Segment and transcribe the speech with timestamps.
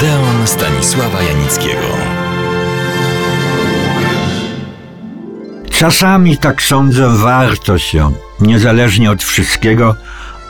[0.00, 1.86] Odeon Stanisława Janickiego.
[5.70, 9.94] Czasami, tak sądzę, warto się, niezależnie od wszystkiego,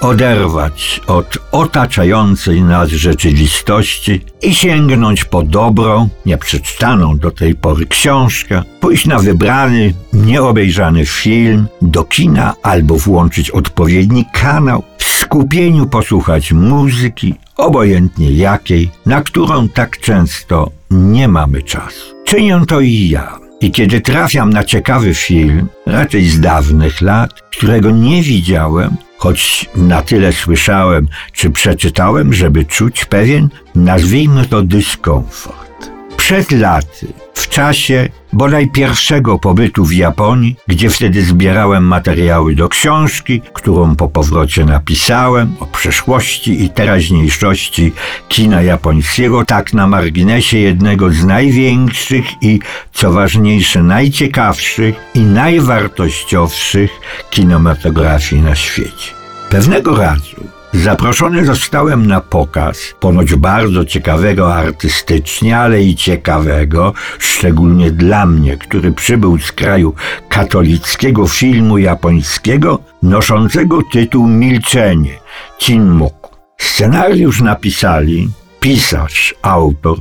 [0.00, 9.06] oderwać od otaczającej nas rzeczywistości i sięgnąć po dobrą, nieprzeczytaną do tej pory książkę, pójść
[9.06, 14.82] na wybrany, nieobejrzany film, do kina albo włączyć odpowiedni kanał,
[15.30, 22.14] skupieniu posłuchać muzyki, obojętnie jakiej, na którą tak często nie mamy czasu.
[22.24, 23.38] Czynię to i ja.
[23.60, 30.02] I kiedy trafiam na ciekawy film, raczej z dawnych lat, którego nie widziałem, choć na
[30.02, 35.90] tyle słyszałem czy przeczytałem, żeby czuć pewien, nazwijmy to dyskomfort.
[36.16, 43.42] Przed laty, w czasie bodaj pierwszego pobytu w Japonii, gdzie wtedy zbierałem materiały do książki,
[43.52, 47.92] którą po powrocie napisałem o przeszłości i teraźniejszości
[48.28, 52.60] kina japońskiego, tak na marginesie jednego z największych i,
[52.92, 56.90] co ważniejsze, najciekawszych i najwartościowszych
[57.30, 59.12] kinematografii na świecie.
[59.50, 68.26] Pewnego razu Zaproszony zostałem na pokaz, ponoć bardzo ciekawego artystycznie, ale i ciekawego, szczególnie dla
[68.26, 69.94] mnie, który przybył z kraju
[70.28, 75.18] katolickiego filmu japońskiego noszącego tytuł Milczenie,
[75.58, 76.36] Chinmoku.
[76.58, 78.28] Scenariusz napisali
[78.60, 79.98] pisarz, autor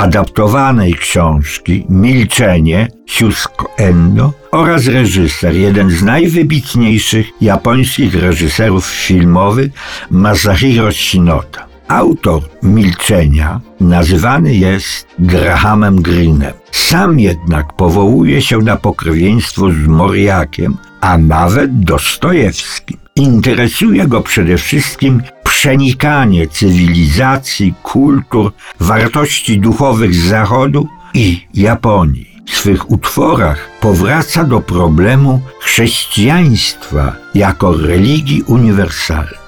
[0.00, 9.72] adaptowanej książki Milczenie Siusko Endo oraz reżyser, jeden z najwybitniejszych japońskich reżyserów filmowych
[10.10, 11.66] Masahiro Shinota.
[11.88, 16.52] Autor Milczenia nazywany jest Grahamem Greenem.
[16.70, 22.96] Sam jednak powołuje się na pokrewieństwo z Moriakiem, a nawet Dostojewskim.
[23.16, 25.22] Interesuje go przede wszystkim
[25.60, 32.42] przenikanie cywilizacji, kultur, wartości duchowych Zachodu i Japonii.
[32.46, 39.38] W swych utworach powraca do problemu chrześcijaństwa jako religii uniwersalnej.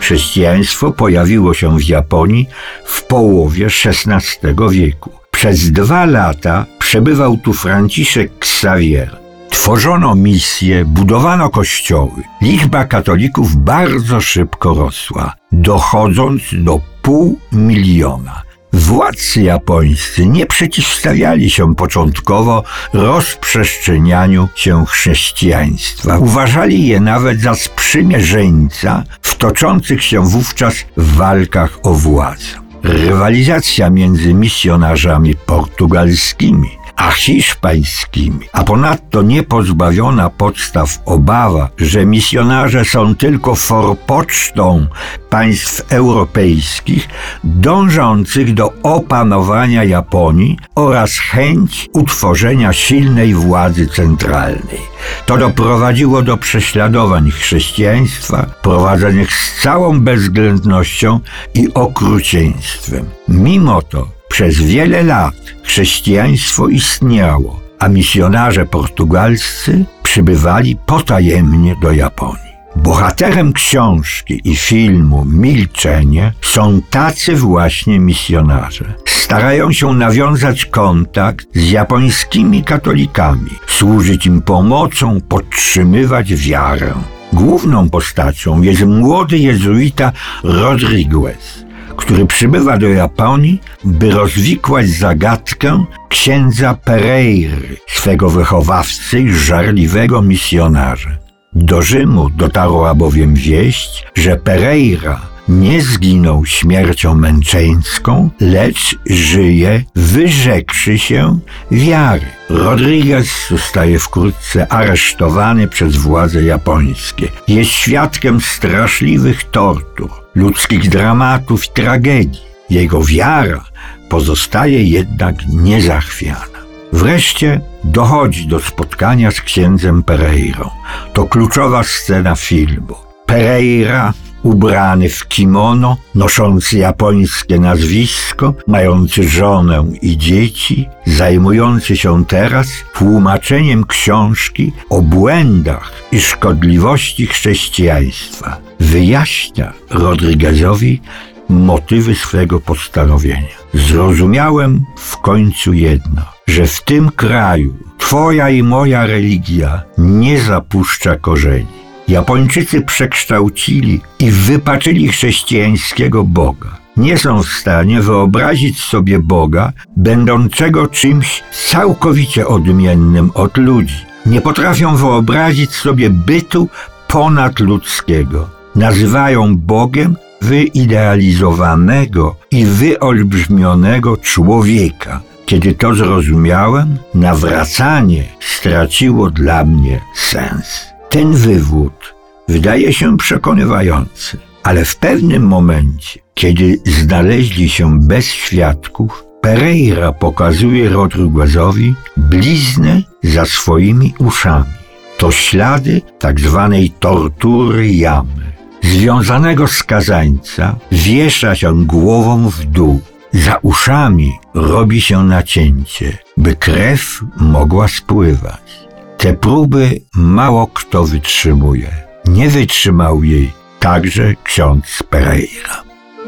[0.00, 2.46] Chrześcijaństwo pojawiło się w Japonii
[2.84, 5.10] w połowie XVI wieku.
[5.30, 9.26] Przez dwa lata przebywał tu Franciszek Xavier.
[9.50, 12.22] Tworzono misje, budowano kościoły.
[12.42, 18.42] Liczba katolików bardzo szybko rosła, dochodząc do pół miliona.
[18.72, 22.62] Władcy japońscy nie przeciwstawiali się początkowo
[22.92, 26.18] rozprzestrzenianiu się chrześcijaństwa.
[26.18, 32.46] Uważali je nawet za sprzymierzeńca w toczących się wówczas walkach o władzę.
[32.82, 43.54] Rywalizacja między misjonarzami portugalskimi a hiszpańskimi, a ponadto niepozbawiona podstaw obawa, że misjonarze są tylko
[43.54, 44.86] forpocztą
[45.30, 47.08] państw europejskich
[47.44, 54.80] dążących do opanowania Japonii oraz chęć utworzenia silnej władzy centralnej.
[55.26, 61.20] To doprowadziło do prześladowań chrześcijaństwa, prowadzonych z całą bezwzględnością
[61.54, 63.04] i okrucieństwem.
[63.28, 72.46] Mimo to przez wiele lat chrześcijaństwo istniało, a misjonarze portugalscy przybywali potajemnie do Japonii.
[72.76, 78.94] Bohaterem książki i filmu Milczenie są tacy właśnie misjonarze.
[79.04, 86.94] Starają się nawiązać kontakt z japońskimi katolikami, służyć im pomocą, podtrzymywać wiarę.
[87.32, 90.12] Główną postacią jest młody jezuita
[90.44, 91.64] Rodriguez,
[91.96, 101.10] który przybywa do Japonii, by rozwikłać zagadkę księdza Pereiry, swego wychowawcy i żarliwego misjonarza.
[101.52, 111.38] Do Rzymu dotarła bowiem wieść, że Pereira nie zginął śmiercią męczeńską, lecz żyje, wyrzekszy się
[111.70, 112.26] wiary.
[112.48, 117.28] Rodriguez zostaje wkrótce aresztowany przez władze japońskie.
[117.48, 122.55] Jest świadkiem straszliwych tortur, ludzkich dramatów i tragedii.
[122.70, 123.64] Jego wiara
[124.08, 126.56] pozostaje jednak niezachwiana.
[126.92, 130.70] Wreszcie dochodzi do spotkania z księdzem Pereirą.
[131.12, 132.94] To kluczowa scena filmu.
[133.26, 143.86] Pereira ubrany w kimono, noszący japońskie nazwisko, mający żonę i dzieci, zajmujący się teraz tłumaczeniem
[143.86, 148.56] książki o błędach i szkodliwości chrześcijaństwa.
[148.80, 151.00] Wyjaśnia Rodriguezowi
[151.48, 153.56] motywy swego postanowienia.
[153.74, 161.66] Zrozumiałem w końcu jedno, że w tym kraju Twoja i moja religia nie zapuszcza korzeni.
[162.08, 166.78] Japończycy przekształcili i wypaczyli chrześcijańskiego Boga.
[166.96, 174.06] nie są w stanie wyobrazić sobie Boga, będącego czymś całkowicie odmiennym od ludzi.
[174.26, 176.68] Nie potrafią wyobrazić sobie bytu
[177.08, 178.48] ponadludzkiego.
[178.74, 185.20] Nazywają Bogiem wyidealizowanego i wyolbrzymionego człowieka.
[185.46, 190.86] Kiedy to zrozumiałem, nawracanie straciło dla mnie sens.
[191.08, 192.14] Ten wywód
[192.48, 201.94] wydaje się przekonywający, ale w pewnym momencie, kiedy znaleźli się bez świadków, Pereira pokazuje Rodriguezowi
[202.16, 204.72] bliznę za swoimi uszami.
[205.18, 208.55] To ślady tak zwanej tortury jamy.
[208.82, 213.00] Związanego skazańca wiesza się głową w dół.
[213.32, 218.86] Za uszami robi się nacięcie, by krew mogła spływać.
[219.18, 221.90] Te próby mało kto wytrzymuje.
[222.24, 225.82] Nie wytrzymał jej także ksiądz Pereira.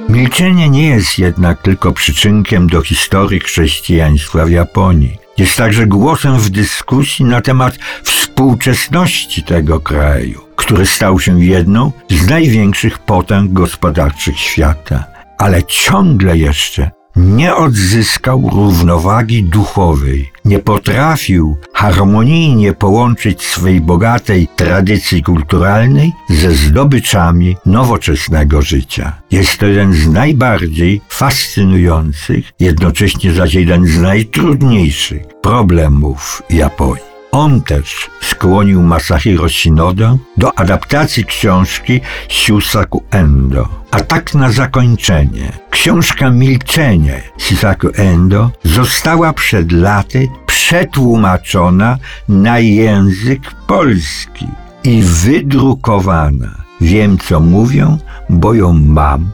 [0.09, 5.19] Milczenie nie jest jednak tylko przyczynkiem do historii chrześcijaństwa w Japonii.
[5.39, 12.29] Jest także głosem w dyskusji na temat współczesności tego kraju, który stał się jedną z
[12.29, 15.05] największych potęg gospodarczych świata,
[15.39, 26.13] ale ciągle jeszcze nie odzyskał równowagi duchowej, nie potrafił harmonijnie połączyć swej bogatej tradycji kulturalnej
[26.29, 29.13] ze zdobyczami nowoczesnego życia.
[29.31, 37.08] Jest to jeden z najbardziej fascynujących, jednocześnie zaś jeden z najtrudniejszych problemów Japonii.
[37.33, 43.69] On też skłonił Masahiro Shinoda do adaptacji książki Shusaku Endo.
[43.91, 51.99] A tak na zakończenie, książka Milczenie Shisaku Endo została przed laty przetłumaczona
[52.29, 54.47] na język polski
[54.85, 56.55] i wydrukowana.
[56.81, 57.99] Wiem, co mówią,
[58.31, 59.31] bo ją mam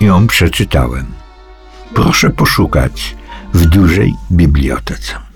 [0.00, 1.06] i ją przeczytałem.
[1.94, 3.16] Proszę poszukać
[3.54, 5.27] w dużej bibliotece.